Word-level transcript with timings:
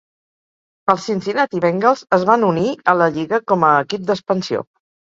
Els 0.93 1.05
Cincinnati 1.09 1.61
Bengals 1.67 2.03
es 2.19 2.27
van 2.33 2.49
unir 2.51 2.67
a 2.95 2.99
la 3.05 3.13
lliga 3.21 3.45
com 3.53 3.71
a 3.71 3.79
equip 3.87 4.11
d'expansió. 4.13 4.69